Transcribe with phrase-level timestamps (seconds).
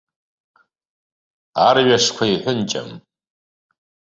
[1.67, 2.91] Арҩашқәа иҳәынҷам.